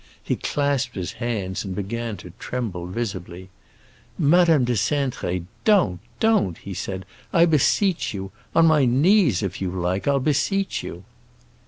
He 0.23 0.35
clasped 0.35 0.95
his 0.95 1.11
hands 1.11 1.63
and 1.63 1.75
began 1.75 2.17
to 2.17 2.31
tremble, 2.39 2.87
visibly. 2.87 3.49
"Madame 4.17 4.63
de 4.65 4.73
Cintré, 4.73 5.45
don't, 5.63 5.99
don't!" 6.19 6.57
he 6.57 6.73
said. 6.73 7.05
"I 7.31 7.45
beseech 7.45 8.11
you! 8.11 8.31
On 8.55 8.65
my 8.65 8.83
knees, 8.85 9.43
if 9.43 9.61
you 9.61 9.69
like, 9.69 10.07
I'll 10.07 10.19
beseech 10.19 10.81
you." 10.81 11.03